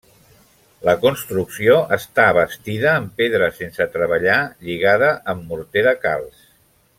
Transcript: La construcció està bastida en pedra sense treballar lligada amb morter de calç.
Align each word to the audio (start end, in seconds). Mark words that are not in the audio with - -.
La 0.87 0.93
construcció 1.01 1.75
està 1.97 2.25
bastida 2.37 2.95
en 3.01 3.05
pedra 3.21 3.51
sense 3.59 3.87
treballar 3.99 4.39
lligada 4.67 5.13
amb 5.35 5.47
morter 5.53 5.85
de 5.91 5.95
calç. 6.09 6.43